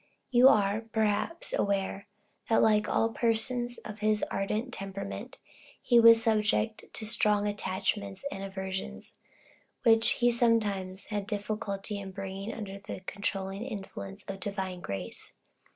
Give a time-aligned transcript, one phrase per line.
[0.31, 2.07] You are, perhaps, aware,
[2.49, 5.37] that like all persons of his ardent temperament,
[5.79, 9.17] he was subject to strong attachments and aversions,
[9.83, 15.35] which he sometimes had difficulty in bringing under the controlling influence of divine grace.